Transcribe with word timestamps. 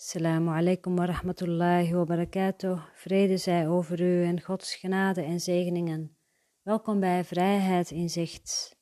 Assalamu 0.00 0.50
alaikum 0.50 0.96
wa 0.96 1.04
rahmatullahi 1.06 1.92
wa 1.92 2.04
barakatuh. 2.04 2.86
Vrede 2.94 3.36
zij 3.36 3.68
over 3.68 4.00
u 4.00 4.24
en 4.24 4.40
Gods 4.42 4.74
genade 4.74 5.22
en 5.22 5.40
zegeningen. 5.40 6.16
Welkom 6.62 7.00
bij 7.00 7.24
Vrijheid 7.24 7.90
in 7.90 8.10
Zicht. 8.10 8.78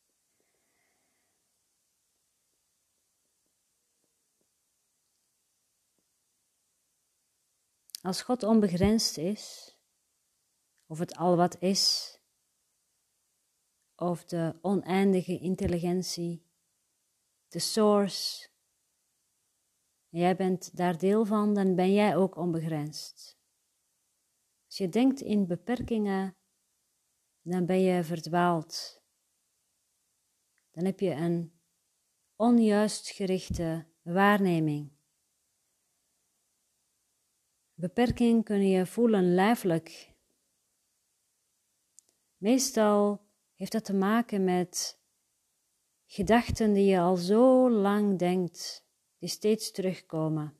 Als 8.02 8.22
God 8.22 8.42
onbegrensd 8.42 9.16
is, 9.16 9.76
of 10.86 10.98
het 10.98 11.16
al 11.16 11.36
wat 11.36 11.60
is, 11.60 12.18
of 13.96 14.24
de 14.24 14.58
oneindige 14.60 15.38
intelligentie, 15.38 16.46
de 17.48 17.58
source, 17.58 18.47
jij 20.08 20.36
bent 20.36 20.76
daar 20.76 20.98
deel 20.98 21.24
van, 21.24 21.54
dan 21.54 21.74
ben 21.74 21.92
jij 21.92 22.16
ook 22.16 22.36
onbegrensd. 22.36 23.38
Als 24.66 24.76
je 24.76 24.88
denkt 24.88 25.20
in 25.20 25.46
beperkingen, 25.46 26.36
dan 27.42 27.66
ben 27.66 27.80
je 27.80 28.04
verdwaald. 28.04 29.02
Dan 30.70 30.84
heb 30.84 31.00
je 31.00 31.10
een 31.10 31.60
onjuist 32.36 33.10
gerichte 33.10 33.86
waarneming. 34.02 34.96
Beperking 37.74 38.44
kun 38.44 38.68
je 38.68 38.86
voelen 38.86 39.34
lijfelijk. 39.34 40.14
Meestal 42.36 43.26
heeft 43.54 43.72
dat 43.72 43.84
te 43.84 43.94
maken 43.94 44.44
met 44.44 45.00
gedachten 46.06 46.72
die 46.72 46.84
je 46.84 47.00
al 47.00 47.16
zo 47.16 47.70
lang 47.70 48.18
denkt 48.18 48.87
die 49.18 49.28
steeds 49.28 49.70
terugkomen. 49.70 50.56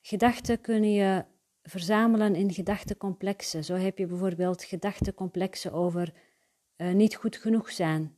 Gedachten 0.00 0.60
kun 0.60 0.92
je 0.92 1.24
verzamelen 1.62 2.34
in 2.34 2.52
gedachtencomplexen. 2.52 3.64
Zo 3.64 3.74
heb 3.74 3.98
je 3.98 4.06
bijvoorbeeld 4.06 4.64
gedachtencomplexen 4.64 5.72
over 5.72 6.14
uh, 6.76 6.92
niet 6.92 7.14
goed 7.14 7.36
genoeg 7.36 7.70
zijn. 7.72 8.16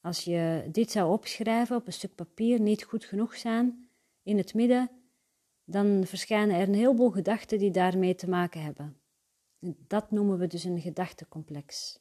Als 0.00 0.24
je 0.24 0.68
dit 0.72 0.90
zou 0.90 1.12
opschrijven 1.12 1.76
op 1.76 1.86
een 1.86 1.92
stuk 1.92 2.14
papier, 2.14 2.60
niet 2.60 2.84
goed 2.84 3.04
genoeg 3.04 3.36
zijn, 3.36 3.88
in 4.22 4.36
het 4.36 4.54
midden, 4.54 4.90
dan 5.64 6.06
verschijnen 6.06 6.56
er 6.56 6.68
een 6.68 6.74
heleboel 6.74 7.10
gedachten 7.10 7.58
die 7.58 7.70
daarmee 7.70 8.14
te 8.14 8.28
maken 8.28 8.62
hebben. 8.62 9.00
Dat 9.86 10.10
noemen 10.10 10.38
we 10.38 10.46
dus 10.46 10.64
een 10.64 10.80
gedachtecomplex. 10.80 11.98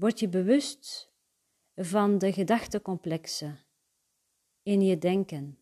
Word 0.00 0.20
je 0.20 0.28
bewust 0.28 1.12
van 1.74 2.18
de 2.18 2.32
gedachtencomplexen 2.32 3.58
in 4.62 4.82
je 4.82 4.98
denken. 4.98 5.58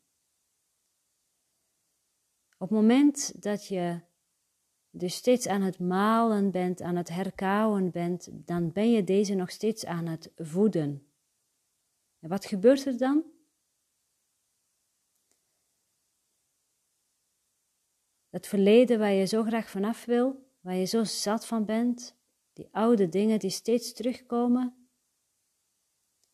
Op 2.52 2.68
het 2.68 2.70
moment 2.70 3.42
dat 3.42 3.66
je 3.66 4.00
dus 4.90 5.14
steeds 5.14 5.46
aan 5.46 5.62
het 5.62 5.78
malen 5.78 6.50
bent, 6.50 6.80
aan 6.80 6.96
het 6.96 7.08
herkauwen 7.08 7.90
bent, 7.90 8.28
dan 8.46 8.72
ben 8.72 8.90
je 8.90 9.04
deze 9.04 9.34
nog 9.34 9.50
steeds 9.50 9.84
aan 9.84 10.06
het 10.06 10.32
voeden. 10.36 11.12
En 12.18 12.28
wat 12.28 12.46
gebeurt 12.46 12.86
er 12.86 12.98
dan? 12.98 13.24
Dat 18.28 18.46
verleden 18.46 18.98
waar 18.98 19.12
je 19.12 19.26
zo 19.26 19.42
graag 19.42 19.70
vanaf 19.70 20.04
wil, 20.04 20.52
waar 20.60 20.74
je 20.74 20.84
zo 20.84 21.04
zat 21.04 21.46
van 21.46 21.64
bent, 21.64 22.17
die 22.58 22.68
oude 22.72 23.08
dingen 23.08 23.38
die 23.38 23.50
steeds 23.50 23.92
terugkomen. 23.92 24.88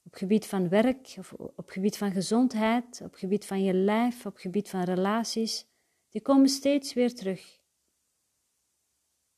Op 0.02 0.14
gebied 0.14 0.46
van 0.46 0.68
werk, 0.68 1.14
of 1.18 1.32
op 1.32 1.68
gebied 1.68 1.96
van 1.96 2.12
gezondheid, 2.12 3.00
op 3.00 3.14
gebied 3.14 3.46
van 3.46 3.62
je 3.62 3.74
lijf, 3.74 4.26
op 4.26 4.36
gebied 4.36 4.68
van 4.68 4.82
relaties, 4.82 5.66
die 6.08 6.22
komen 6.22 6.48
steeds 6.48 6.92
weer 6.92 7.14
terug. 7.14 7.60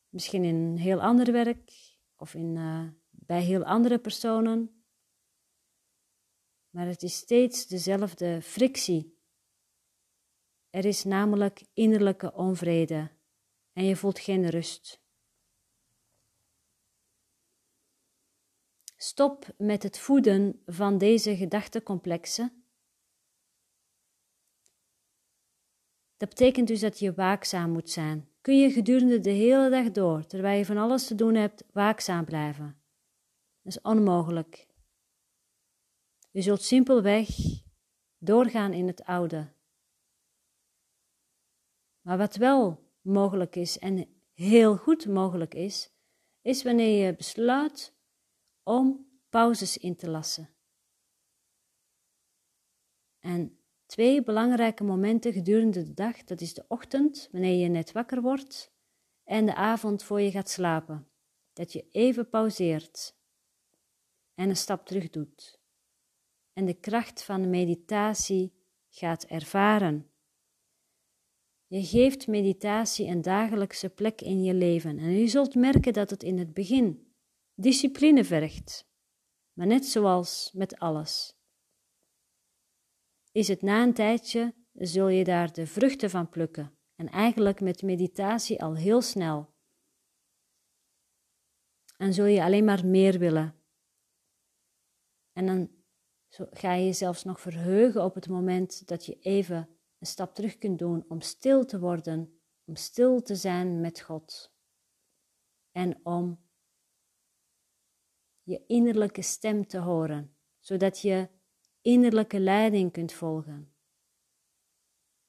Misschien 0.09 0.45
in 0.45 0.77
heel 0.77 1.01
ander 1.01 1.33
werk 1.33 1.73
of 2.17 2.35
in, 2.35 2.57
uh, 2.57 2.89
bij 3.11 3.43
heel 3.43 3.65
andere 3.65 3.99
personen. 3.99 4.85
Maar 6.71 6.87
het 6.87 7.03
is 7.03 7.17
steeds 7.17 7.67
dezelfde 7.67 8.43
frictie. 8.43 9.19
Er 10.71 10.85
is 10.85 11.05
namelijk 11.05 11.65
innerlijke 11.73 12.33
onvrede 12.33 13.11
en 13.73 13.85
je 13.85 13.97
voelt 13.97 14.19
geen 14.19 14.49
rust. 14.49 15.05
Stop 18.97 19.47
met 19.59 19.83
het 19.83 19.99
voeden 19.99 20.63
van 20.67 20.99
deze 20.99 21.37
gedachtencomplexen. 21.37 22.65
Dat 26.17 26.29
betekent 26.29 26.69
dus 26.69 26.81
dat 26.81 26.99
je 26.99 27.15
waakzaam 27.15 27.71
moet 27.71 27.91
zijn. 27.91 28.29
Kun 28.41 28.59
je 28.59 28.71
gedurende 28.71 29.21
de 29.21 29.31
hele 29.31 29.71
dag 29.71 29.91
door, 29.91 30.27
terwijl 30.27 30.59
je 30.59 30.65
van 30.65 30.77
alles 30.77 31.07
te 31.07 31.15
doen 31.15 31.35
hebt, 31.35 31.65
waakzaam 31.73 32.25
blijven? 32.25 32.83
Dat 33.63 33.73
is 33.73 33.81
onmogelijk. 33.81 34.67
Je 36.31 36.43
zult 36.43 36.63
simpelweg 36.63 37.29
doorgaan 38.19 38.73
in 38.73 38.87
het 38.87 39.05
oude. 39.05 39.53
Maar 42.01 42.19
wat 42.19 42.37
wel 42.37 42.91
mogelijk 43.01 43.57
is 43.57 43.79
en 43.79 44.09
heel 44.33 44.77
goed 44.77 45.07
mogelijk 45.07 45.55
is, 45.55 45.91
is 46.43 46.63
wanneer 46.63 47.07
je 47.07 47.17
besluit 47.17 47.96
om 48.67 49.07
pauzes 49.29 49.79
in 49.79 49.97
te 49.97 50.11
lassen. 50.11 50.51
En 53.21 53.59
twee 53.87 54.23
belangrijke 54.23 54.85
momenten 54.85 55.33
gedurende 55.33 55.83
de 55.83 55.95
dag, 55.95 56.25
dat 56.25 56.41
is 56.41 56.55
de 56.55 56.65
ochtend, 56.69 57.29
wanneer 57.33 57.63
je 57.63 57.69
net 57.69 57.93
wakker 57.93 58.23
wordt, 58.23 58.73
en 59.25 59.47
de 59.47 59.55
avond 59.55 60.03
voor 60.03 60.21
je 60.21 60.31
gaat 60.31 60.49
slapen. 60.49 61.09
Dat 61.53 61.73
je 61.73 61.89
even 61.91 62.29
pauzeert 62.29 63.17
en 64.35 64.49
een 64.49 64.57
stap 64.57 64.87
terug 64.87 65.11
doet. 65.11 65.61
En 66.53 66.65
de 66.65 66.75
kracht 66.75 67.23
van 67.23 67.43
de 67.43 67.49
meditatie 67.49 68.53
gaat 68.89 69.25
ervaren. 69.25 70.11
Je 71.67 71.85
geeft 71.85 72.27
meditatie 72.27 73.07
een 73.07 73.23
dagelijkse 73.23 73.89
plek 73.89 74.21
in 74.21 74.43
je 74.43 74.55
leven 74.55 74.99
en 74.99 75.11
je 75.11 75.29
zult 75.29 75.55
merken 75.55 75.93
dat 75.93 76.11
het 76.11 76.23
in 76.23 76.39
het 76.39 76.55
begin 76.55 77.06
discipline 77.57 78.25
vergt, 78.25 78.89
maar 79.53 79.67
net 79.67 79.87
zoals 79.87 80.53
met 80.53 80.79
alles. 80.79 81.35
Is 83.33 83.49
het 83.49 83.63
na 83.63 83.83
een 83.83 83.95
tijdje, 83.95 84.55
zul 84.73 85.09
je 85.09 85.25
daar 85.25 85.53
de 85.53 85.67
vruchten 85.67 86.11
van 86.11 86.29
plukken 86.29 86.79
en 86.95 87.09
eigenlijk 87.09 87.61
met 87.61 87.83
meditatie 87.83 88.63
al 88.63 88.77
heel 88.77 89.03
snel. 89.03 89.55
En 91.97 92.15
zul 92.15 92.25
je 92.25 92.43
alleen 92.43 92.65
maar 92.65 92.87
meer 92.87 93.19
willen. 93.19 93.61
En 95.33 95.47
dan 95.47 95.71
ga 96.51 96.75
je 96.75 96.93
zelfs 96.93 97.25
nog 97.25 97.41
verheugen 97.41 98.05
op 98.05 98.15
het 98.15 98.29
moment 98.29 98.89
dat 98.89 99.07
je 99.07 99.19
even 99.19 99.69
een 99.99 100.07
stap 100.07 100.35
terug 100.35 100.59
kunt 100.59 100.79
doen 100.79 101.05
om 101.09 101.21
stil 101.21 101.65
te 101.65 101.79
worden, 101.79 102.41
om 102.65 102.77
stil 102.77 103.23
te 103.23 103.35
zijn 103.35 103.81
met 103.81 104.01
God. 104.01 104.55
En 105.71 106.05
om 106.05 106.46
je 108.47 108.65
innerlijke 108.67 109.23
stem 109.23 109.67
te 109.67 109.79
horen, 109.79 110.37
zodat 110.59 111.01
je 111.01 111.29
innerlijke 111.81 112.41
leiding 112.41 112.93
kunt 112.93 113.13
volgen, 113.13 113.75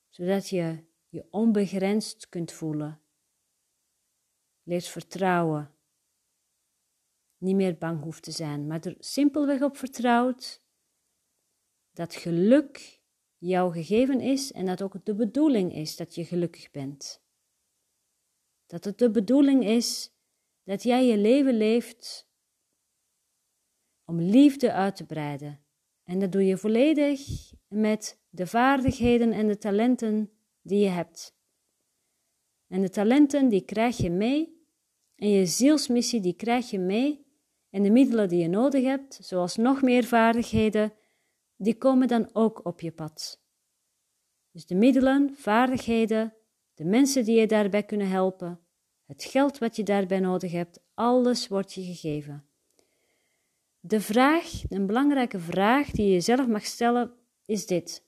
zodat 0.10 0.50
je 0.50 0.86
je 1.08 1.26
onbegrensd 1.32 2.30
kunt 2.30 2.52
voelen. 2.52 3.02
Leert 4.64 4.88
vertrouwen, 4.88 5.76
niet 7.38 7.56
meer 7.56 7.78
bang 7.78 8.04
hoeft 8.04 8.24
te 8.24 8.31
zijn, 8.31 8.68
maar 8.68 8.86
er 8.86 8.96
simpelweg 9.00 9.62
op 9.62 9.78
vertrouwt 9.78 10.63
dat 11.92 12.16
geluk 12.16 13.02
jou 13.38 13.74
gegeven 13.74 14.22
is 14.22 14.52
en 14.52 14.66
dat 14.66 14.81
ook 14.81 15.06
de 15.06 15.16
bedoeling 15.16 15.74
is 15.74 15.96
dat 15.96 16.16
je 16.16 16.25
gelukkig 16.25 16.72
bent. 16.72 17.22
Dat 18.66 18.84
het 18.84 18.98
de 18.98 19.12
bedoeling 19.12 19.66
is 19.66 20.12
dat 20.63 20.84
jij 20.84 21.06
je 21.06 21.18
leven 21.18 21.54
leeft 21.54 22.26
om 24.07 24.21
liefde 24.21 24.71
uit 24.71 24.95
te 24.95 25.06
breiden. 25.06 25.59
En 26.04 26.19
dat 26.19 26.31
doe 26.31 26.45
je 26.45 26.57
volledig 26.57 27.21
met 27.68 28.19
de 28.30 28.48
vaardigheden 28.48 29.31
en 29.31 29.48
de 29.48 29.57
talenten 29.57 30.31
die 30.62 30.80
je 30.80 30.89
hebt. 30.89 31.36
En 32.68 32.81
de 32.81 32.89
talenten 32.89 33.50
die 33.50 33.62
krijg 33.62 33.98
je 33.98 34.09
mee 34.09 34.65
en 35.15 35.30
je 35.30 35.45
zielsmissie 35.45 36.21
die 36.21 36.36
krijg 36.36 36.69
je 36.69 36.80
mee 36.80 37.25
en 37.69 37.83
de 37.83 37.92
middelen 37.92 38.30
die 38.30 38.42
je 38.42 38.48
nodig 38.48 38.83
hebt, 38.83 39.19
zoals 39.21 39.56
nog 39.56 39.81
meer 39.81 40.04
vaardigheden, 40.04 40.94
die 41.56 41.77
komen 41.77 42.07
dan 42.07 42.30
ook 42.33 42.65
op 42.65 42.81
je 42.81 42.92
pad. 42.92 43.42
Dus 44.51 44.65
de 44.65 44.75
middelen, 44.75 45.36
vaardigheden, 45.36 46.33
de 46.74 46.86
mensen 46.86 47.24
die 47.24 47.39
je 47.39 47.48
daarbij 47.48 47.83
kunnen 47.83 48.10
helpen, 48.10 48.60
het 49.06 49.24
geld 49.24 49.57
wat 49.57 49.75
je 49.75 49.83
daarbij 49.83 50.19
nodig 50.19 50.51
hebt, 50.51 50.80
alles 50.94 51.48
wordt 51.48 51.74
je 51.74 51.83
gegeven. 51.83 52.47
De 53.79 54.01
vraag, 54.01 54.62
een 54.69 54.85
belangrijke 54.85 55.39
vraag 55.39 55.91
die 55.91 56.06
je 56.06 56.12
jezelf 56.12 56.47
mag 56.47 56.65
stellen, 56.65 57.18
is 57.45 57.65
dit. 57.65 58.06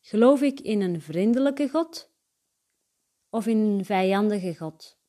Geloof 0.00 0.42
ik 0.42 0.60
in 0.60 0.80
een 0.80 1.00
vriendelijke 1.00 1.68
God 1.68 2.12
of 3.28 3.46
in 3.46 3.58
een 3.58 3.84
vijandige 3.84 4.56
God? 4.56 5.00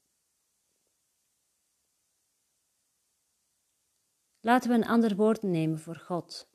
Laten 4.39 4.69
we 4.69 4.75
een 4.75 4.87
ander 4.87 5.15
woord 5.15 5.41
nemen 5.41 5.79
voor 5.79 5.95
God, 5.95 6.49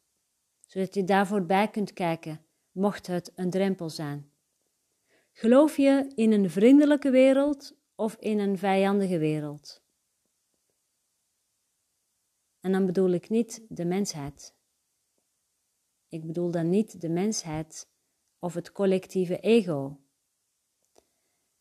zodat 0.66 0.94
je 0.94 1.04
daarvoor 1.04 1.46
bij 1.46 1.68
kunt 1.68 1.92
kijken, 1.92 2.46
mocht 2.70 3.06
het 3.06 3.32
een 3.34 3.50
drempel 3.50 3.90
zijn. 3.90 4.32
Geloof 5.32 5.76
je 5.76 6.12
in 6.14 6.32
een 6.32 6.50
vriendelijke 6.50 7.10
wereld 7.10 7.76
of 7.94 8.16
in 8.16 8.38
een 8.38 8.58
vijandige 8.58 9.18
wereld? 9.18 9.82
En 12.60 12.72
dan 12.72 12.86
bedoel 12.86 13.10
ik 13.10 13.28
niet 13.28 13.64
de 13.68 13.84
mensheid. 13.84 14.54
Ik 16.08 16.26
bedoel 16.26 16.50
dan 16.50 16.68
niet 16.68 17.00
de 17.00 17.08
mensheid 17.08 17.88
of 18.38 18.54
het 18.54 18.72
collectieve 18.72 19.40
ego. 19.40 20.00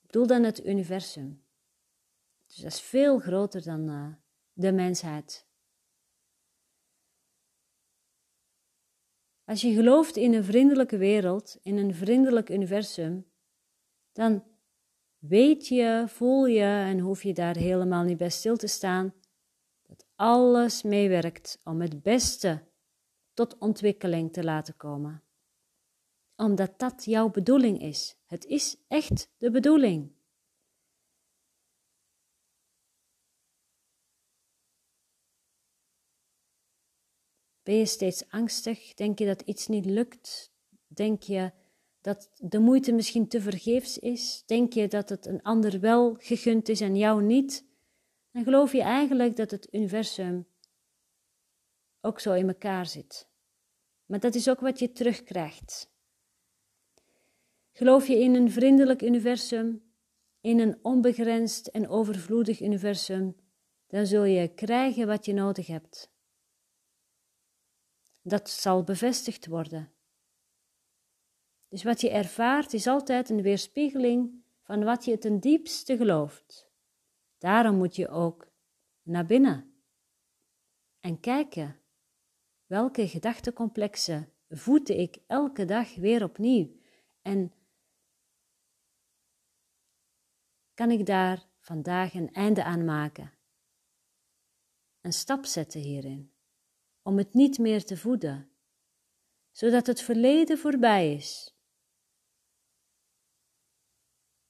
Ik 0.02 0.14
bedoel 0.14 0.28
dan 0.28 0.44
het 0.44 0.66
universum. 0.66 1.44
Dus 2.46 2.56
dat 2.56 2.72
is 2.72 2.82
veel 2.82 3.20
groter 3.20 3.64
dan 3.64 3.90
uh, 3.90 4.14
de 4.54 4.72
mensheid. 4.72 5.46
Als 9.44 9.62
je 9.62 9.74
gelooft 9.74 10.16
in 10.16 10.34
een 10.34 10.44
vriendelijke 10.44 10.98
wereld, 10.98 11.60
in 11.62 11.78
een 11.78 11.94
vriendelijk 11.94 12.50
universum, 12.50 13.26
dan 14.12 14.44
weet 15.18 15.68
je, 15.68 16.04
voel 16.08 16.46
je 16.46 16.64
en 16.64 17.00
hoef 17.00 17.24
je 17.24 17.34
daar 17.34 17.56
helemaal 17.56 18.04
niet 18.04 18.18
bij 18.18 18.30
stil 18.30 18.58
te 18.58 18.68
staan, 18.68 19.14
alles 20.18 20.84
meewerkt 20.84 21.60
om 21.64 21.82
het 21.82 22.02
beste 22.02 22.64
tot 23.34 23.58
ontwikkeling 23.58 24.34
te 24.34 24.44
laten 24.44 24.76
komen. 24.76 25.24
Omdat 26.36 26.80
dat 26.80 27.06
jouw 27.06 27.30
bedoeling 27.30 27.82
is. 27.82 28.18
Het 28.26 28.46
is 28.46 28.78
echt 28.88 29.30
de 29.38 29.52
bedoeling. 29.52 30.16
Ben 37.64 37.76
je 37.76 37.86
steeds 37.86 38.30
angstig? 38.30 38.94
Denk 38.94 39.20
je 39.20 39.26
dat 39.26 39.42
iets 39.42 39.68
niet 39.68 39.86
lukt? 39.86 40.52
Denk 40.88 41.24
je 41.24 41.52
dat 42.02 42.30
de 42.36 42.60
moeite 42.60 42.92
misschien 42.92 43.28
te 43.28 43.42
vergeefs 43.42 43.98
is? 43.98 44.44
Denk 44.46 44.74
je 44.74 44.88
dat 44.88 45.10
het 45.10 45.26
een 45.26 45.42
ander 45.42 45.80
wel 45.80 46.16
gegund 46.20 46.70
is 46.70 46.82
en 46.82 46.96
jou 46.96 47.24
niet? 47.24 47.67
Dan 48.32 48.44
geloof 48.44 48.72
je 48.72 48.82
eigenlijk 48.82 49.36
dat 49.36 49.52
het 49.52 49.74
universum 49.74 50.48
ook 52.02 52.20
zo 52.20 52.34
in 52.34 52.48
elkaar 52.48 52.86
zit. 52.86 53.28
Maar 54.06 54.20
dat 54.20 54.36
is 54.36 54.50
ook 54.50 54.60
wat 54.60 54.80
je 54.80 54.92
terugkrijgt. 54.92 55.92
Geloof 57.72 58.08
je 58.08 58.20
in 58.20 58.36
een 58.36 58.52
vriendelijk 58.52 59.02
universum, 59.02 59.84
in 60.42 60.60
een 60.60 60.80
onbegrensd 60.82 61.68
en 61.68 61.88
overvloedig 61.88 62.62
universum, 62.62 63.36
dan 63.88 64.06
zul 64.06 64.24
je 64.24 64.48
krijgen 64.48 65.08
wat 65.08 65.26
je 65.26 65.34
nodig 65.34 65.68
hebt. 65.68 66.12
Dat 68.22 68.50
zal 68.50 68.84
bevestigd 68.84 69.46
worden. 69.46 69.92
Dus 71.70 71.84
wat 71.84 72.02
je 72.02 72.10
ervaart 72.10 72.74
is 72.74 72.88
altijd 72.88 73.30
een 73.30 73.42
weerspiegeling 73.42 74.44
van 74.62 74.84
wat 74.84 75.06
je 75.06 75.18
ten 75.18 75.40
diepste 75.40 75.98
gelooft. 75.98 76.67
Daarom 77.38 77.76
moet 77.76 77.96
je 77.96 78.10
ook 78.10 78.52
naar 79.02 79.26
binnen 79.26 79.84
en 81.00 81.20
kijken 81.20 81.82
welke 82.66 83.08
gedachtencomplexen 83.08 84.34
voed 84.50 84.90
ik 84.90 85.18
elke 85.28 85.66
dag 85.66 85.96
weer 85.96 86.24
opnieuw 86.24 86.80
en 87.22 87.54
kan 90.74 90.92
ik 90.92 91.06
daar 91.06 91.50
vandaag 91.60 92.14
een 92.14 92.34
einde 92.34 92.64
aan 92.64 92.86
maken. 92.86 93.34
Een 95.02 95.14
stap 95.14 95.46
zetten 95.46 95.82
hierin, 95.82 96.34
om 97.02 97.18
het 97.18 97.34
niet 97.34 97.58
meer 97.58 97.86
te 97.86 97.98
voeden, 97.98 98.52
zodat 99.52 99.88
het 99.88 100.02
verleden 100.02 100.58
voorbij 100.58 101.14
is 101.14 101.58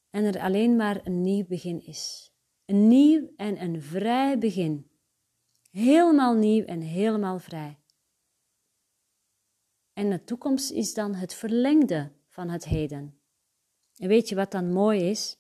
en 0.10 0.24
er 0.24 0.40
alleen 0.40 0.76
maar 0.76 1.06
een 1.06 1.22
nieuw 1.22 1.46
begin 1.46 1.82
is. 1.82 2.32
Een 2.68 2.88
nieuw 2.88 3.34
en 3.36 3.62
een 3.62 3.82
vrij 3.82 4.38
begin. 4.38 4.92
Helemaal 5.72 6.34
nieuw 6.34 6.66
en 6.66 6.82
helemaal 6.82 7.40
vrij. 7.40 7.80
En 9.94 10.10
de 10.10 10.24
toekomst 10.24 10.72
is 10.72 10.94
dan 10.94 11.16
het 11.16 11.34
verlengde 11.34 12.12
van 12.28 12.50
het 12.50 12.66
heden. 12.66 13.22
En 13.96 14.08
weet 14.08 14.30
je 14.30 14.36
wat 14.36 14.52
dan 14.52 14.72
mooi 14.72 15.10
is? 15.10 15.40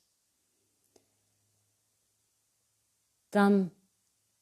Dan 3.30 3.74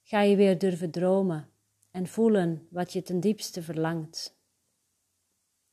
ga 0.01 0.21
je 0.21 0.35
weer 0.35 0.59
durven 0.59 0.91
dromen 0.91 1.51
en 1.91 2.07
voelen 2.07 2.67
wat 2.71 2.93
je 2.93 3.01
ten 3.01 3.19
diepste 3.19 3.63
verlangt. 3.63 4.37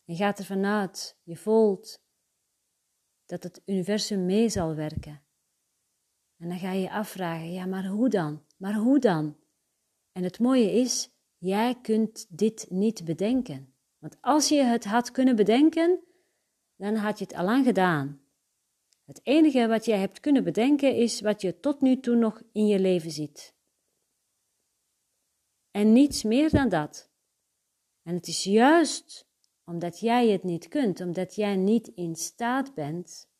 Je 0.05 0.17
gaat 0.17 0.38
ervan 0.38 0.65
uit, 0.65 1.19
je 1.23 1.37
voelt 1.37 2.03
dat 3.26 3.43
het 3.43 3.62
universum 3.65 4.26
mee 4.26 4.49
zal 4.49 4.75
werken. 4.75 5.21
En 6.43 6.49
dan 6.49 6.59
ga 6.59 6.73
je 6.73 6.81
je 6.81 6.91
afvragen, 6.91 7.53
ja, 7.53 7.67
maar 7.67 7.87
hoe 7.87 8.09
dan? 8.09 8.44
Maar 8.56 8.75
hoe 8.75 8.99
dan? 8.99 9.37
En 10.12 10.23
het 10.23 10.39
mooie 10.39 10.73
is, 10.73 11.11
jij 11.39 11.81
kunt 11.81 12.27
dit 12.29 12.67
niet 12.71 13.05
bedenken. 13.05 13.75
Want 13.99 14.17
als 14.21 14.49
je 14.49 14.62
het 14.62 14.85
had 14.85 15.11
kunnen 15.11 15.37
bedenken, 15.37 16.00
dan 16.77 16.94
had 16.94 17.19
je 17.19 17.25
het 17.25 17.35
al 17.35 17.44
lang 17.44 17.65
gedaan. 17.65 18.21
Het 19.05 19.21
enige 19.23 19.67
wat 19.67 19.85
jij 19.85 19.99
hebt 19.99 20.21
kunnen 20.21 20.44
bedenken 20.44 20.97
is 20.97 21.21
wat 21.21 21.41
je 21.41 21.61
tot 21.61 21.81
nu 21.81 22.00
toe 22.00 22.17
nog 22.17 22.43
in 22.53 22.67
je 22.67 22.79
leven 22.79 23.11
ziet. 23.11 23.55
En 25.71 25.93
niets 25.93 26.23
meer 26.23 26.50
dan 26.50 26.69
dat. 26.69 27.11
En 28.03 28.15
het 28.15 28.27
is 28.27 28.44
juist 28.44 29.29
omdat 29.65 30.00
jij 30.00 30.29
het 30.29 30.43
niet 30.43 30.69
kunt, 30.69 31.00
omdat 31.00 31.35
jij 31.35 31.56
niet 31.56 31.89
in 31.89 32.15
staat 32.17 32.75
bent, 32.75 33.31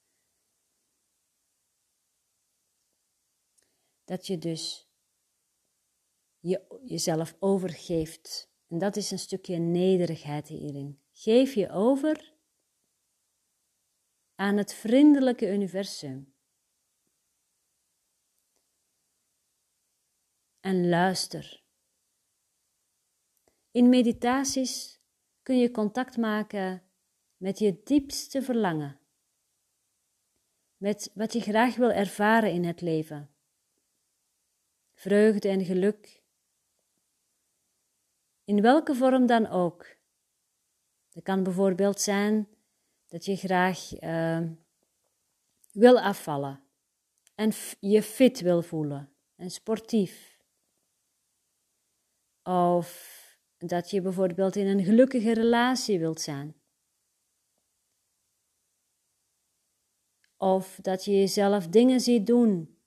dat 4.05 4.27
je 4.27 4.39
dus 4.39 4.91
je, 6.39 6.81
jezelf 6.85 7.37
overgeeft. 7.39 8.51
En 8.69 8.79
dat 8.79 8.97
is 8.97 9.11
een 9.11 9.19
stukje 9.19 9.56
nederigheid 9.56 10.49
hierin. 10.49 11.01
Geef 11.13 11.55
je 11.55 11.71
over 11.71 12.35
aan 14.35 14.56
het 14.56 14.75
vriendelijke 14.75 15.53
universum. 15.53 16.35
En 20.61 20.89
luister. 20.89 21.65
In 23.71 23.89
meditaties 23.89 25.01
kun 25.43 25.59
je 25.59 25.71
contact 25.71 26.17
maken 26.17 26.82
met 27.37 27.59
je 27.59 27.81
diepste 27.85 28.43
verlangen, 28.43 29.01
met 30.77 31.11
wat 31.15 31.32
je 31.32 31.41
graag 31.41 31.77
wil 31.77 31.91
ervaren 31.91 32.53
in 32.53 32.65
het 32.65 32.81
leven. 32.81 33.31
Vreugde 35.03 35.49
en 35.49 35.65
geluk, 35.65 36.23
in 38.44 38.61
welke 38.61 38.94
vorm 38.94 39.27
dan 39.27 39.47
ook. 39.47 39.87
Het 41.13 41.23
kan 41.23 41.43
bijvoorbeeld 41.43 42.01
zijn 42.01 42.49
dat 43.06 43.25
je 43.25 43.37
graag 43.37 44.03
uh, 44.03 44.51
wil 45.73 46.01
afvallen 46.01 46.65
en 47.35 47.51
je 47.81 48.03
fit 48.03 48.41
wil 48.41 48.63
voelen 48.63 49.13
en 49.37 49.51
sportief. 49.51 50.39
Of 52.43 53.21
dat 53.59 53.91
je 53.91 54.01
bijvoorbeeld 54.01 54.56
in 54.56 54.67
een 54.67 54.85
gelukkige 54.85 55.35
relatie 55.35 55.99
wilt 55.99 56.21
zijn. 56.21 56.61
Of 60.37 60.79
dat 60.82 61.05
je 61.05 61.13
jezelf 61.13 61.67
dingen 61.67 62.01
ziet 62.01 62.27
doen 62.27 62.81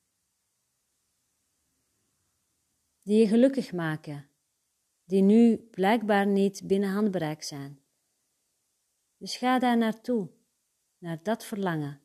die 3.06 3.20
je 3.20 3.28
gelukkig 3.28 3.74
maken, 3.74 4.30
die 5.04 5.22
nu 5.22 5.58
blijkbaar 5.58 6.28
niet 6.28 6.68
binnen 6.68 6.90
handbereik 6.90 7.44
zijn. 7.44 7.84
Dus 9.18 9.38
ga 9.38 9.60
daar 9.60 9.78
naartoe, 9.78 10.30
naar 10.98 11.24
dat 11.24 11.46
verlangen. 11.46 12.02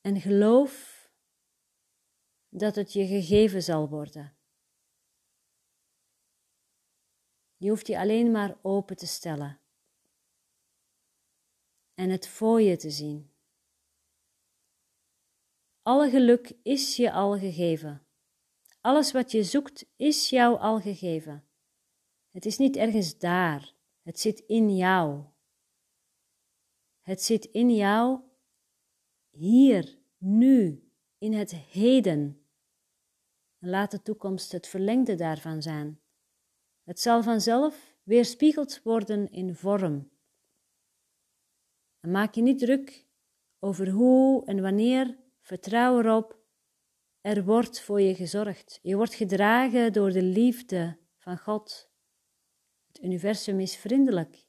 En 0.00 0.20
geloof 0.20 1.08
dat 2.48 2.74
het 2.74 2.92
je 2.92 3.06
gegeven 3.06 3.62
zal 3.62 3.88
worden. 3.88 4.36
Je 7.56 7.68
hoeft 7.68 7.86
je 7.86 7.98
alleen 7.98 8.30
maar 8.30 8.58
open 8.62 8.96
te 8.96 9.06
stellen 9.06 9.60
en 11.94 12.10
het 12.10 12.28
voor 12.28 12.60
je 12.60 12.76
te 12.76 12.90
zien. 12.90 13.29
Alle 15.82 16.10
geluk 16.10 16.52
is 16.62 16.96
je 16.96 17.12
al 17.12 17.38
gegeven. 17.38 18.06
Alles 18.80 19.12
wat 19.12 19.30
je 19.30 19.44
zoekt 19.44 19.86
is 19.96 20.28
jou 20.30 20.58
al 20.58 20.80
gegeven. 20.80 21.48
Het 22.30 22.46
is 22.46 22.58
niet 22.58 22.76
ergens 22.76 23.18
daar, 23.18 23.74
het 24.02 24.20
zit 24.20 24.38
in 24.38 24.76
jou. 24.76 25.24
Het 27.00 27.22
zit 27.22 27.44
in 27.44 27.74
jou, 27.74 28.20
hier, 29.30 29.98
nu, 30.18 30.90
in 31.18 31.32
het 31.32 31.54
heden. 31.54 32.44
En 33.58 33.68
laat 33.68 33.90
de 33.90 34.02
toekomst 34.02 34.52
het 34.52 34.66
verlengde 34.66 35.14
daarvan 35.14 35.62
zijn. 35.62 36.00
Het 36.82 37.00
zal 37.00 37.22
vanzelf 37.22 37.96
weerspiegeld 38.02 38.82
worden 38.82 39.30
in 39.30 39.54
vorm. 39.54 40.10
Maak 42.00 42.34
je 42.34 42.42
niet 42.42 42.58
druk 42.58 43.06
over 43.58 43.88
hoe 43.88 44.46
en 44.46 44.62
wanneer, 44.62 45.18
vertrouw 45.50 45.98
erop, 45.98 46.38
er 47.20 47.44
wordt 47.44 47.80
voor 47.80 48.00
je 48.00 48.14
gezorgd. 48.14 48.78
Je 48.82 48.96
wordt 48.96 49.14
gedragen 49.14 49.92
door 49.92 50.10
de 50.10 50.22
liefde 50.22 50.98
van 51.16 51.38
God. 51.38 51.90
Het 52.86 53.02
universum 53.02 53.60
is 53.60 53.76
vriendelijk. 53.76 54.46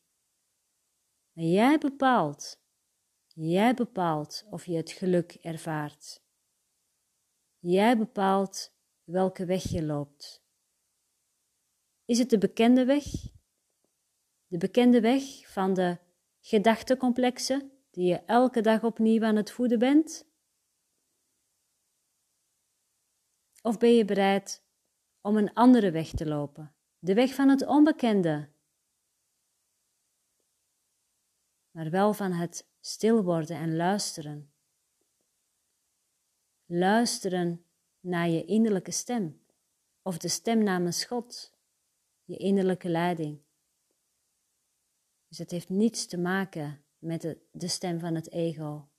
En 1.34 1.50
jij 1.50 1.77
bepaalt, 1.77 2.63
jij 3.27 3.74
bepaalt 3.74 4.46
of 4.50 4.65
je 4.65 4.75
het 4.75 4.91
geluk 4.91 5.34
ervaart. 5.34 6.24
Jij 7.60 7.98
bepaalt 7.98 8.74
welke 9.03 9.46
weg 9.46 9.63
je 9.63 9.84
loopt. 9.84 10.43
Is 12.05 12.20
het 12.20 12.29
de 12.29 12.38
bekende 12.38 12.86
weg? 12.86 13.03
De 14.48 14.58
bekende 14.58 15.01
weg 15.01 15.24
van 15.51 15.74
de 15.74 15.98
gedachtencomplexen 16.39 17.72
die 17.91 18.08
je 18.08 18.24
elke 18.25 18.62
dag 18.62 18.84
opnieuw 18.84 19.24
aan 19.24 19.36
het 19.36 19.51
voeden 19.51 19.79
bent? 19.79 20.29
Of 23.62 23.77
ben 23.77 23.94
je 23.94 24.06
bereid 24.06 24.63
om 25.22 25.38
een 25.38 25.53
andere 25.53 25.91
weg 25.91 26.10
te 26.10 26.27
lopen, 26.27 26.75
de 27.00 27.13
weg 27.13 27.34
van 27.34 27.50
het 27.50 27.65
onbekende, 27.68 28.50
maar 31.72 31.89
wel 31.89 32.13
van 32.13 32.32
het 32.32 32.70
stil 32.80 33.24
worden 33.24 33.56
en 33.56 33.75
luisteren? 33.75 34.53
Luisteren 36.65 37.65
naar 38.00 38.27
je 38.27 38.46
innerlijke 38.46 38.91
stem, 38.91 39.46
of 40.01 40.18
de 40.18 40.27
stem 40.27 40.63
namens 40.63 41.06
God, 41.06 41.53
je 42.24 42.38
innerlijke 42.38 42.89
leiding. 42.89 43.41
Dus 45.27 45.38
het 45.38 45.51
heeft 45.51 45.70
niets 45.70 46.06
te 46.06 46.18
maken 46.18 46.86
met 46.98 47.22
de, 47.22 47.41
de 47.51 47.68
stem 47.68 48.00
van 48.00 48.15
het 48.15 48.32
ego. 48.32 48.90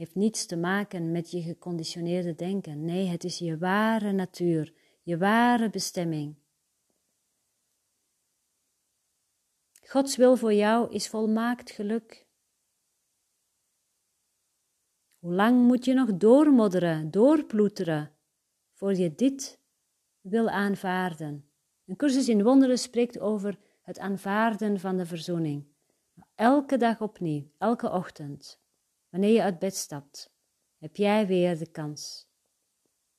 Heeft 0.00 0.14
niets 0.14 0.46
te 0.46 0.56
maken 0.56 1.12
met 1.12 1.30
je 1.30 1.42
geconditioneerde 1.42 2.34
denken. 2.34 2.84
Nee, 2.84 3.06
het 3.06 3.24
is 3.24 3.38
je 3.38 3.58
ware 3.58 4.12
natuur, 4.12 4.74
je 5.02 5.18
ware 5.18 5.70
bestemming. 5.70 6.36
Gods 9.86 10.16
wil 10.16 10.36
voor 10.36 10.52
jou 10.52 10.92
is 10.92 11.08
volmaakt 11.08 11.70
geluk. 11.70 12.26
Hoe 15.18 15.34
lang 15.34 15.66
moet 15.66 15.84
je 15.84 15.94
nog 15.94 16.16
doormodderen, 16.16 17.10
doorploeteren, 17.10 18.12
voor 18.72 18.94
je 18.94 19.14
dit 19.14 19.60
wil 20.20 20.48
aanvaarden? 20.48 21.50
Een 21.86 21.96
cursus 21.96 22.28
in 22.28 22.42
wonderen 22.42 22.78
spreekt 22.78 23.18
over 23.18 23.58
het 23.82 23.98
aanvaarden 23.98 24.80
van 24.80 24.96
de 24.96 25.06
verzoening. 25.06 25.66
Elke 26.34 26.76
dag 26.76 27.00
opnieuw, 27.00 27.50
elke 27.58 27.90
ochtend, 27.90 28.59
wanneer 29.10 29.32
je 29.32 29.42
uit 29.42 29.58
bed 29.58 29.76
stapt, 29.76 30.32
heb 30.78 30.96
jij 30.96 31.26
weer 31.26 31.58
de 31.58 31.70
kans 31.70 32.28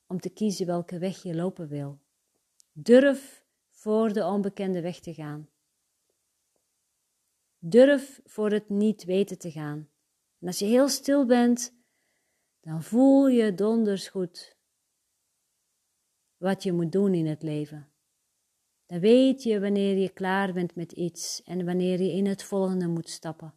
om 0.06 0.20
te 0.20 0.30
kiezen 0.30 0.66
welke 0.66 0.98
weg 0.98 1.22
je 1.22 1.34
lopen 1.34 1.68
wil. 1.68 2.00
Durf 2.72 3.44
voor 3.70 4.12
de 4.12 4.24
onbekende 4.24 4.80
weg 4.80 5.00
te 5.00 5.14
gaan. 5.14 5.48
Durf 7.58 8.20
voor 8.24 8.50
het 8.50 8.68
niet 8.68 9.04
weten 9.04 9.38
te 9.38 9.50
gaan. 9.50 9.88
En 10.38 10.46
als 10.46 10.58
je 10.58 10.64
heel 10.64 10.88
stil 10.88 11.26
bent, 11.26 11.74
dan 12.60 12.82
voel 12.82 13.28
je 13.28 13.54
donders 13.54 14.08
goed 14.08 14.56
wat 16.36 16.62
je 16.62 16.72
moet 16.72 16.92
doen 16.92 17.14
in 17.14 17.26
het 17.26 17.42
leven. 17.42 17.92
Dan 18.86 19.00
weet 19.00 19.42
je 19.42 19.60
wanneer 19.60 19.96
je 19.96 20.08
klaar 20.08 20.52
bent 20.52 20.74
met 20.74 20.92
iets 20.92 21.42
en 21.42 21.64
wanneer 21.64 22.00
je 22.00 22.12
in 22.12 22.26
het 22.26 22.42
volgende 22.42 22.88
moet 22.88 23.08
stappen. 23.08 23.54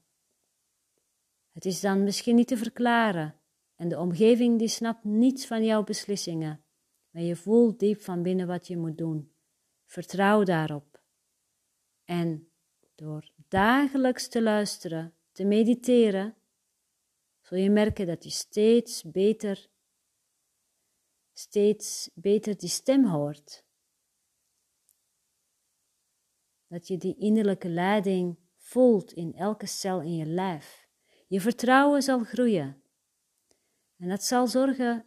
Het 1.56 1.66
is 1.66 1.80
dan 1.80 2.04
misschien 2.04 2.36
niet 2.36 2.48
te 2.48 2.58
verklaren 2.58 3.40
en 3.76 3.88
de 3.88 4.00
omgeving 4.00 4.60
die 4.60 4.68
snapt 4.68 5.04
niets 5.04 5.46
van 5.46 5.64
jouw 5.64 5.84
beslissingen, 5.84 6.64
maar 7.10 7.22
je 7.22 7.36
voelt 7.36 7.80
diep 7.80 8.02
van 8.02 8.24
binnen 8.24 8.48
wat 8.48 8.68
je 8.68 8.78
moet 8.78 8.98
doen. 8.98 9.34
Vertrouw 9.86 10.44
daarop. 10.44 11.02
En 12.04 12.52
door 12.96 13.30
dagelijks 13.48 14.28
te 14.28 14.42
luisteren, 14.42 15.16
te 15.32 15.46
mediteren, 15.46 16.36
zul 17.42 17.58
je 17.58 17.70
merken 17.70 18.08
dat 18.08 18.24
je 18.24 18.30
steeds 18.30 19.04
beter, 19.04 19.70
steeds 21.34 22.10
beter 22.14 22.58
die 22.58 22.70
stem 22.70 23.06
hoort 23.06 23.66
dat 26.68 26.88
je 26.88 26.98
die 26.98 27.18
innerlijke 27.18 27.70
leiding 27.70 28.38
voelt 28.56 29.14
in 29.14 29.34
elke 29.34 29.66
cel 29.66 30.02
in 30.02 30.16
je 30.16 30.26
lijf. 30.26 30.85
Je 31.28 31.42
vertrouwen 31.42 32.02
zal 32.02 32.24
groeien. 32.24 32.84
En 33.98 34.10
dat 34.10 34.24
zal 34.24 34.48
zorgen 34.48 35.06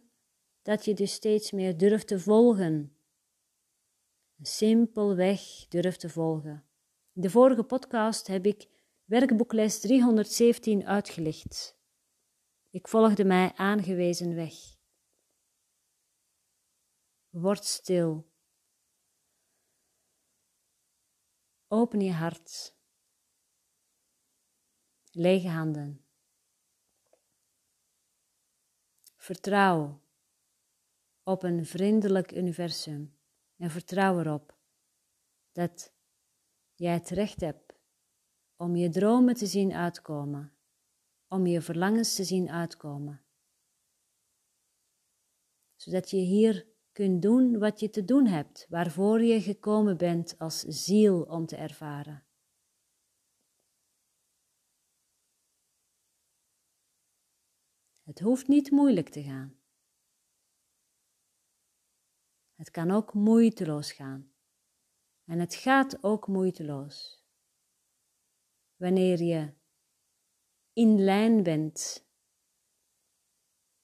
dat 0.61 0.85
je 0.85 0.93
dus 0.93 1.13
steeds 1.13 1.51
meer 1.51 1.77
durft 1.77 2.07
te 2.07 2.19
volgen. 2.19 2.97
Een 4.37 4.45
simpel 4.45 5.15
weg 5.15 5.41
durft 5.67 5.99
te 5.99 6.09
volgen. 6.09 6.69
In 7.13 7.21
de 7.21 7.29
vorige 7.29 7.63
podcast 7.63 8.27
heb 8.27 8.45
ik 8.45 8.67
werkboekles 9.05 9.79
317 9.79 10.85
uitgelicht. 10.85 11.77
Ik 12.69 12.87
volgde 12.87 13.23
mij 13.23 13.51
aangewezen 13.55 14.35
weg. 14.35 14.53
Word 17.29 17.65
stil. 17.65 18.31
Open 21.67 22.01
je 22.01 22.11
hart. 22.11 22.75
Lege 25.11 25.49
handen. 25.49 26.08
Vertrouw 29.29 30.01
op 31.23 31.43
een 31.43 31.65
vriendelijk 31.65 32.31
universum 32.31 33.17
en 33.57 33.69
vertrouw 33.69 34.19
erop 34.19 34.57
dat 35.51 35.93
jij 36.73 36.93
het 36.93 37.09
recht 37.09 37.41
hebt 37.41 37.73
om 38.55 38.75
je 38.75 38.89
dromen 38.89 39.35
te 39.35 39.45
zien 39.45 39.73
uitkomen, 39.73 40.53
om 41.27 41.47
je 41.47 41.61
verlangens 41.61 42.15
te 42.15 42.23
zien 42.23 42.49
uitkomen. 42.49 43.21
Zodat 45.75 46.09
je 46.09 46.17
hier 46.17 46.67
kunt 46.91 47.21
doen 47.21 47.59
wat 47.59 47.79
je 47.79 47.89
te 47.89 48.05
doen 48.05 48.25
hebt, 48.25 48.65
waarvoor 48.69 49.21
je 49.21 49.41
gekomen 49.41 49.97
bent 49.97 50.39
als 50.39 50.59
ziel 50.59 51.21
om 51.21 51.45
te 51.45 51.55
ervaren. 51.55 52.23
Het 58.09 58.19
hoeft 58.19 58.47
niet 58.47 58.71
moeilijk 58.71 59.09
te 59.09 59.23
gaan. 59.23 59.59
Het 62.55 62.71
kan 62.71 62.91
ook 62.91 63.13
moeiteloos 63.13 63.91
gaan. 63.91 64.31
En 65.25 65.39
het 65.39 65.55
gaat 65.55 66.03
ook 66.03 66.27
moeiteloos. 66.27 67.23
Wanneer 68.75 69.21
je 69.21 69.53
in 70.73 70.99
lijn 70.99 71.43
bent, 71.43 72.07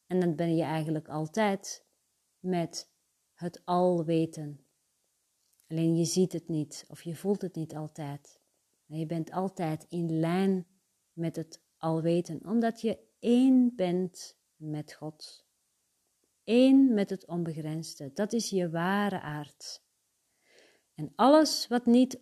en 0.05 0.19
dat 0.19 0.35
ben 0.35 0.55
je 0.55 0.63
eigenlijk 0.63 1.07
altijd, 1.07 1.87
met 2.39 2.91
het 3.33 3.65
al 3.65 4.05
weten. 4.05 4.65
Alleen 5.67 5.95
je 5.95 6.05
ziet 6.05 6.33
het 6.33 6.47
niet 6.47 6.85
of 6.87 7.01
je 7.01 7.15
voelt 7.15 7.41
het 7.41 7.55
niet 7.55 7.75
altijd. 7.75 8.41
Je 8.85 9.05
bent 9.05 9.31
altijd 9.31 9.85
in 9.89 10.19
lijn 10.19 10.67
met 11.13 11.35
het 11.35 11.63
alweten, 11.77 12.45
omdat 12.45 12.81
je 12.81 13.04
één 13.19 13.75
bent 13.75 14.37
met 14.55 14.93
God. 14.93 15.45
Eén 16.43 16.93
met 16.93 17.09
het 17.09 17.27
onbegrensde. 17.27 18.13
Dat 18.13 18.33
is 18.33 18.49
je 18.49 18.69
ware 18.69 19.21
aard. 19.21 19.83
En 20.93 21.11
alles 21.15 21.67
wat 21.67 21.85
niet 21.85 22.21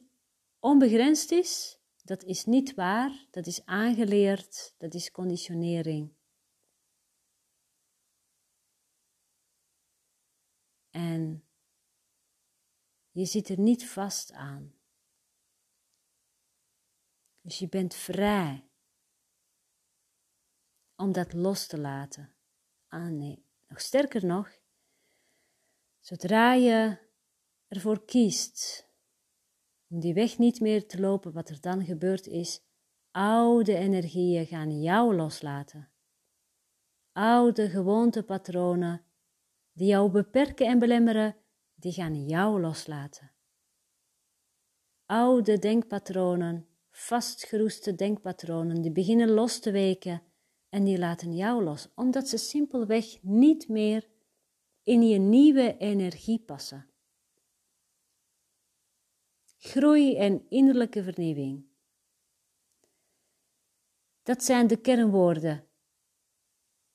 onbegrensd 0.60 1.32
is, 1.32 1.80
dat 2.04 2.24
is 2.24 2.46
niet 2.46 2.74
waar, 2.74 3.28
dat 3.32 3.48
is 3.48 3.66
aangeleerd, 3.66 4.74
dat 4.78 4.94
is 4.94 5.12
conditionering. 5.12 6.14
En 10.90 11.44
je 13.12 13.26
zit 13.26 13.50
er 13.50 13.60
niet 13.60 13.90
vast 13.90 14.32
aan. 14.32 14.76
Dus 17.42 17.60
je 17.60 17.70
bent 17.70 17.96
vrij 17.96 18.68
om 21.04 21.12
dat 21.12 21.34
los 21.34 21.68
te 21.68 21.80
laten. 21.80 22.34
ah 22.88 23.08
nee, 23.08 23.46
nog 23.68 23.82
sterker 23.82 24.26
nog, 24.26 24.50
zodra 26.00 26.54
je 26.54 26.98
ervoor 27.68 28.06
kiest 28.06 28.88
om 29.90 30.00
die 30.00 30.14
weg 30.14 30.38
niet 30.38 30.60
meer 30.60 30.88
te 30.88 31.00
lopen, 31.00 31.34
wat 31.34 31.50
er 31.50 31.62
dan 31.62 31.86
gebeurt 31.86 32.28
is, 32.28 32.62
oude 33.12 33.76
energieën 33.76 34.46
gaan 34.46 34.82
jou 34.82 35.16
loslaten. 35.16 35.90
Oude 37.12 37.70
gewoontepatronen 37.70 39.06
die 39.72 39.88
jou 39.88 40.12
beperken 40.12 40.68
en 40.68 40.80
belemmeren, 40.80 41.36
die 41.76 41.92
gaan 41.92 42.26
jou 42.26 42.62
loslaten. 42.62 43.32
Oude 45.06 45.60
denkpatronen, 45.60 46.68
vastgeroeste 46.90 47.96
denkpatronen, 47.96 48.82
die 48.82 48.92
beginnen 48.92 49.30
los 49.30 49.60
te 49.60 49.72
weken 49.72 50.22
en 50.74 50.84
die 50.84 50.98
laten 50.98 51.36
jou 51.36 51.64
los, 51.64 51.88
omdat 51.96 52.28
ze 52.28 52.38
simpelweg 52.38 53.22
niet 53.22 53.68
meer 53.68 54.10
in 54.84 55.08
je 55.08 55.18
nieuwe 55.18 55.78
energie 55.78 56.40
passen. 56.40 56.90
Groei 59.58 60.18
en 60.18 60.50
innerlijke 60.50 61.04
vernieuwing. 61.04 61.66
Dat 64.24 64.44
zijn 64.44 64.68
de 64.68 64.78
kernwoorden. 64.82 65.68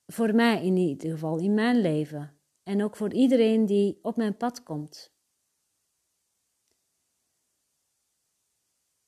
Voor 0.07 0.35
mij 0.35 0.65
in 0.65 0.77
ieder 0.77 1.11
geval, 1.11 1.39
in 1.39 1.55
mijn 1.55 1.81
leven. 1.81 2.41
En 2.63 2.83
ook 2.83 2.97
voor 2.97 3.13
iedereen 3.13 3.67
die 3.67 3.99
op 4.03 4.17
mijn 4.17 4.37
pad 4.37 4.63
komt. 4.63 5.13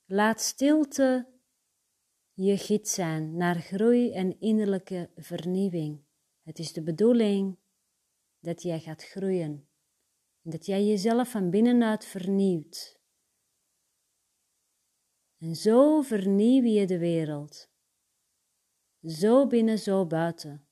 Laat 0.05 0.41
stilte 0.41 1.30
je 2.45 2.57
gids 2.59 2.95
zijn 2.95 3.37
naar 3.37 3.61
groei 3.61 4.13
en 4.13 4.41
innerlijke 4.41 5.11
vernieuwing. 5.17 6.05
Het 6.43 6.59
is 6.59 6.73
de 6.73 6.83
bedoeling 6.83 7.59
dat 8.39 8.63
jij 8.63 8.81
gaat 8.81 9.05
groeien. 9.05 9.69
Dat 10.43 10.67
jij 10.67 10.85
jezelf 10.85 11.31
van 11.31 11.51
binnenuit 11.51 12.05
vernieuwt. 12.05 13.01
En 15.39 15.55
zo 15.55 16.01
vernieuw 16.01 16.65
je 16.65 16.87
de 16.87 16.99
wereld. 16.99 17.71
Zo 19.03 19.47
binnen, 19.47 19.79
zo 19.79 20.07
buiten. 20.07 20.69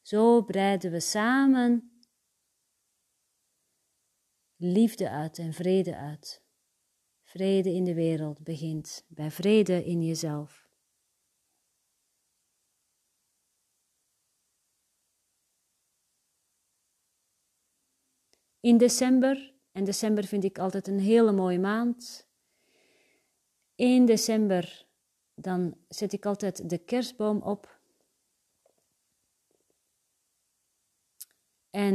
Zo 0.00 0.42
breiden 0.42 0.90
we 0.90 1.00
samen 1.00 1.98
liefde 4.56 5.10
uit 5.10 5.38
en 5.38 5.52
vrede 5.52 5.96
uit. 5.96 6.44
Vrede 7.22 7.70
in 7.70 7.84
de 7.84 7.94
wereld 7.94 8.42
begint 8.42 9.04
bij 9.08 9.30
vrede 9.30 9.84
in 9.84 10.02
jezelf. 10.02 10.63
In 18.64 18.78
december, 18.78 19.54
en 19.72 19.84
december 19.84 20.24
vind 20.24 20.44
ik 20.44 20.58
altijd 20.58 20.86
een 20.86 20.98
hele 20.98 21.32
mooie 21.32 21.58
maand. 21.58 22.28
In 23.74 24.06
december 24.06 24.86
dan 25.34 25.76
zet 25.88 26.12
ik 26.12 26.26
altijd 26.26 26.70
de 26.70 26.78
kerstboom 26.78 27.42
op. 27.42 27.80
En 31.70 31.94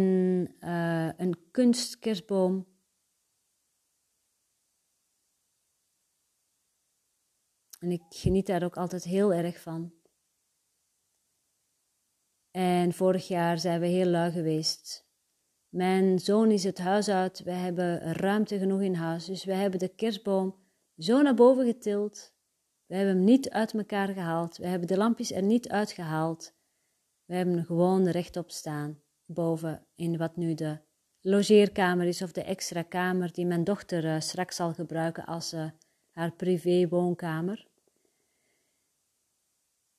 uh, 0.60 1.12
een 1.18 1.52
kunstkerstboom. 1.52 2.68
En 7.80 7.92
ik 7.92 8.04
geniet 8.10 8.46
daar 8.46 8.64
ook 8.64 8.78
altijd 8.78 9.04
heel 9.04 9.34
erg 9.34 9.62
van. 9.62 9.94
En 12.52 12.94
vorig 12.94 13.28
jaar 13.28 13.60
zijn 13.60 13.80
we 13.80 13.88
heel 13.88 14.06
lui 14.06 14.32
geweest. 14.32 15.09
Mijn 15.70 16.20
zoon 16.20 16.52
is 16.52 16.64
het 16.64 16.78
huis 16.78 17.10
uit. 17.10 17.44
We 17.44 17.52
hebben 17.52 18.14
ruimte 18.14 18.58
genoeg 18.58 18.82
in 18.82 18.94
huis. 18.94 19.26
Dus 19.26 19.46
we 19.46 19.54
hebben 19.54 19.80
de 19.80 19.96
kerstboom 19.96 20.56
zo 20.98 21.22
naar 21.22 21.34
boven 21.34 21.66
getild. 21.66 22.34
We 22.86 22.96
hebben 22.96 23.16
hem 23.16 23.24
niet 23.24 23.50
uit 23.50 23.74
elkaar 23.74 24.08
gehaald. 24.08 24.58
We 24.58 24.68
hebben 24.68 24.88
de 24.88 24.98
lampjes 24.98 25.32
er 25.32 25.44
niet 25.44 25.70
uitgehaald. 25.70 26.54
We 27.26 27.36
hebben 27.36 27.56
hem 27.56 27.66
gewoon 27.66 28.08
rechtop 28.08 28.52
staan. 28.52 29.02
Boven 29.26 29.86
in 29.96 30.18
wat 30.18 30.36
nu 30.36 30.54
de 30.54 30.80
logeerkamer 31.22 32.08
is 32.08 32.22
of 32.22 32.32
de 32.32 32.44
extra 32.44 32.82
kamer 32.82 33.34
die 33.34 33.46
mijn 33.46 33.64
dochter 33.64 34.06
uh, 34.06 34.20
straks 34.20 34.56
zal 34.56 34.74
gebruiken 34.74 35.26
als 35.26 35.54
uh, 35.54 35.70
haar 36.12 36.32
privé 36.32 36.88
woonkamer. 36.88 37.68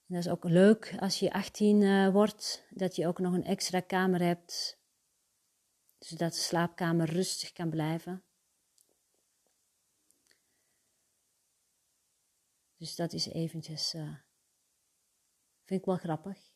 dat 0.06 0.18
is 0.18 0.28
ook 0.28 0.44
leuk 0.44 0.94
als 0.98 1.18
je 1.18 1.32
18 1.32 1.80
uh, 1.80 2.06
eh, 2.06 2.12
wordt, 2.12 2.66
dat 2.70 2.96
je 2.96 3.06
ook 3.06 3.18
nog 3.18 3.34
een 3.34 3.44
extra 3.44 3.80
kamer 3.80 4.22
hebt, 4.22 4.79
zodat 6.00 6.32
de 6.32 6.38
slaapkamer 6.38 7.08
rustig 7.08 7.52
kan 7.52 7.70
blijven. 7.70 8.24
Dus 12.76 12.96
dat 12.96 13.12
is 13.12 13.26
eventjes, 13.26 13.94
uh, 13.94 14.14
vind 15.64 15.80
ik 15.80 15.86
wel 15.86 15.96
grappig. 15.96 16.50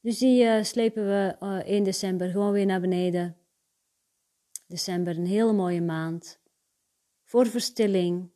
Dus 0.00 0.18
die 0.18 0.44
uh, 0.44 0.62
slepen 0.62 1.04
we 1.04 1.36
uh, 1.40 1.58
eh, 1.58 1.66
1 1.66 1.84
december 1.84 2.30
gewoon 2.30 2.52
weer 2.52 2.66
naar 2.66 2.80
beneden. 2.80 3.36
December, 4.66 5.16
een 5.16 5.26
hele 5.26 5.52
mooie 5.52 5.82
maand. 5.82 6.40
Voor 7.22 7.46
verstilling. 7.46 8.30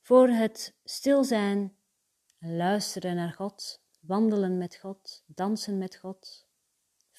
Voor 0.00 0.28
het 0.28 0.74
stil 0.84 1.24
zijn, 1.24 1.76
luisteren 2.38 3.16
naar 3.16 3.32
God, 3.32 3.82
wandelen 4.00 4.58
met 4.58 4.76
God, 4.76 5.22
dansen 5.26 5.78
met 5.78 5.96
God. 5.96 6.49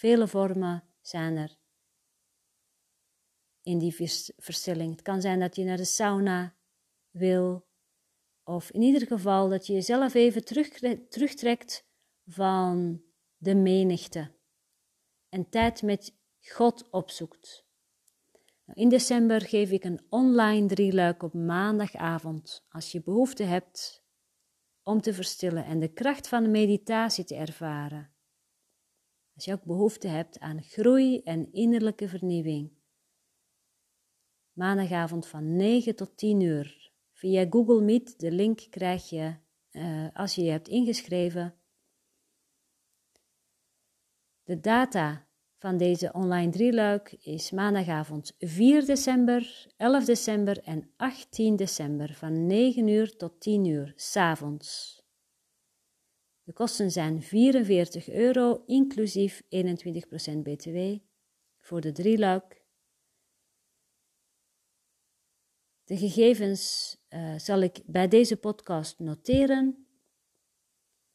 Vele 0.01 0.27
vormen 0.27 0.83
zijn 1.01 1.37
er 1.37 1.57
in 3.61 3.77
die 3.79 3.95
verstilling. 4.37 4.91
Het 4.91 5.01
kan 5.01 5.21
zijn 5.21 5.39
dat 5.39 5.55
je 5.55 5.63
naar 5.63 5.77
de 5.77 5.85
sauna 5.85 6.55
wil. 7.09 7.67
Of 8.43 8.71
in 8.71 8.81
ieder 8.81 9.07
geval 9.07 9.49
dat 9.49 9.67
je 9.67 9.73
jezelf 9.73 10.13
even 10.13 10.45
terug, 10.45 10.69
terugtrekt 11.09 11.85
van 12.25 13.01
de 13.37 13.55
menigte 13.55 14.31
en 15.29 15.49
tijd 15.49 15.81
met 15.81 16.15
God 16.39 16.89
opzoekt. 16.89 17.65
Nou, 18.65 18.79
in 18.79 18.89
december 18.89 19.41
geef 19.41 19.71
ik 19.71 19.83
een 19.83 20.05
online 20.09 20.67
drieluik 20.67 21.23
op 21.23 21.33
maandagavond. 21.33 22.65
Als 22.69 22.91
je 22.91 23.01
behoefte 23.01 23.43
hebt 23.43 24.03
om 24.83 25.01
te 25.01 25.13
verstillen 25.13 25.65
en 25.65 25.79
de 25.79 25.93
kracht 25.93 26.27
van 26.27 26.43
de 26.43 26.49
meditatie 26.49 27.23
te 27.23 27.35
ervaren. 27.35 28.10
Als 29.41 29.49
je 29.49 29.55
ook 29.55 29.65
behoefte 29.65 30.07
hebt 30.07 30.39
aan 30.39 30.63
groei 30.63 31.21
en 31.21 31.51
innerlijke 31.51 32.07
vernieuwing. 32.07 32.71
Maandagavond 34.51 35.27
van 35.27 35.55
9 35.55 35.95
tot 35.95 36.17
10 36.17 36.39
uur 36.41 36.91
Via 37.11 37.45
Google 37.49 37.81
Meet, 37.81 38.19
de 38.19 38.31
link 38.31 38.59
krijg 38.69 39.09
je 39.09 39.35
uh, 39.71 40.07
als 40.13 40.35
je 40.35 40.43
je 40.43 40.49
hebt 40.51 40.67
ingeschreven. 40.67 41.55
De 44.43 44.59
data 44.59 45.27
van 45.57 45.77
deze 45.77 46.13
online 46.13 46.51
drieluik 46.51 47.11
is 47.11 47.51
maandagavond 47.51 48.35
4 48.39 48.85
december, 48.85 49.67
11 49.77 50.05
december 50.05 50.63
en 50.63 50.91
18 50.95 51.55
december 51.55 52.13
van 52.13 52.45
9 52.47 52.87
uur 52.87 53.17
tot 53.17 53.39
10 53.39 53.65
uur 53.65 53.93
s'avonds. 53.95 55.00
De 56.51 56.57
kosten 56.57 56.91
zijn 56.91 57.21
44 57.21 58.09
euro, 58.09 58.63
inclusief 58.65 59.41
21% 59.41 59.45
BTW 60.43 60.97
voor 61.59 61.81
de 61.81 61.91
drieluik. 61.91 62.65
De 65.83 65.97
gegevens 65.97 66.95
uh, 67.09 67.37
zal 67.37 67.61
ik 67.61 67.81
bij 67.85 68.07
deze 68.07 68.37
podcast 68.37 68.99
noteren, 68.99 69.87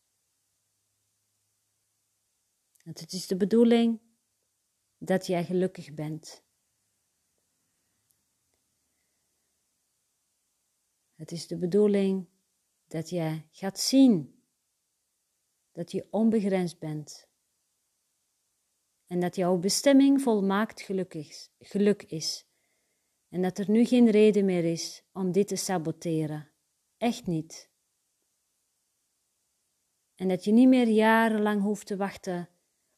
Want 2.84 3.00
het 3.00 3.14
is 3.14 3.28
de 3.28 3.38
bedoeling 3.38 4.02
dat 4.98 5.26
jij 5.26 5.46
gelukkig 5.46 5.94
bent. 5.94 6.44
Het 11.14 11.32
is 11.32 11.48
de 11.48 11.58
bedoeling 11.58 12.28
dat 12.92 13.10
jij 13.10 13.48
gaat 13.52 13.80
zien 13.80 14.44
dat 15.72 15.92
je 15.92 16.08
onbegrensd 16.10 16.80
bent, 16.80 17.30
En 19.08 19.20
dat 19.20 19.36
jouw 19.36 19.58
bestemming 19.58 20.22
volmaakt 20.22 20.82
gelukkig, 20.82 21.50
geluk 21.60 22.04
is. 22.04 22.46
En 23.30 23.42
dat 23.42 23.58
er 23.58 23.70
nu 23.70 23.86
geen 23.86 24.10
reden 24.10 24.46
meer 24.46 24.66
is 24.66 25.04
om 25.14 25.32
dit 25.32 25.48
te 25.48 25.56
saboteren. 25.56 26.52
Echt 26.98 27.28
niet. 27.28 27.70
En 30.16 30.28
dat 30.28 30.44
je 30.44 30.52
niet 30.52 30.68
meer 30.68 30.88
jarenlang 30.88 31.62
hoeft 31.62 31.88
te 31.88 31.96
wachten 31.96 32.50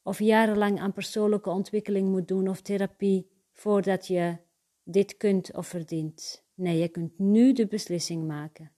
of 0.02 0.20
jarenlang 0.20 0.80
aan 0.80 0.94
persoonlijke 0.94 1.50
ontwikkeling 1.50 2.10
moet 2.10 2.28
doen 2.28 2.48
of 2.48 2.62
therapie 2.62 3.32
voordat 3.52 4.08
je 4.08 4.38
dit 4.84 5.18
kunt 5.18 5.54
of 5.54 5.68
verdient. 5.68 6.46
Nee, 6.54 6.78
je 6.78 6.88
kunt 6.88 7.20
nu 7.20 7.54
de 7.54 7.68
beslissing 7.68 8.28
maken. 8.28 8.73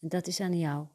En 0.00 0.08
dat 0.08 0.26
is 0.26 0.40
aan 0.40 0.58
jou. 0.58 0.86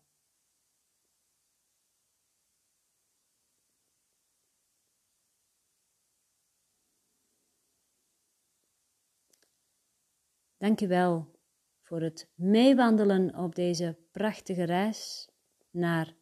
Dankjewel 10.57 11.31
voor 11.81 12.01
het 12.01 12.29
meewandelen 12.35 13.35
op 13.35 13.55
deze 13.55 13.97
prachtige 14.11 14.63
reis 14.63 15.29
naar 15.69 16.15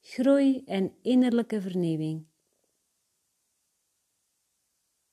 groei 0.00 0.64
en 0.64 0.94
innerlijke 1.02 1.60
vernieuwing. 1.60 2.26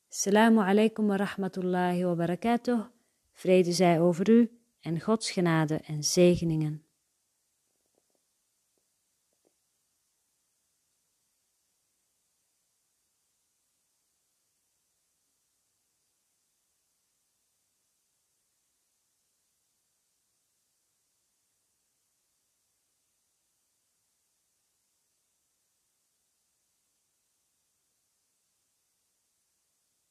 Assalamu 0.10 0.60
alaikum 0.60 1.08
wa 1.08 1.16
rahmatullahi 1.16 2.04
wa 2.04 2.16
barakatuh. 2.16 2.86
Vrede 3.32 3.72
zij 3.72 4.02
over 4.02 4.30
u 4.30 4.60
en 4.80 5.02
Gods 5.02 5.32
genade 5.32 5.76
en 5.76 6.04
zegeningen. 6.04 6.85